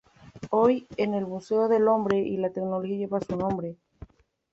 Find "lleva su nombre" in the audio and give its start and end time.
2.97-3.75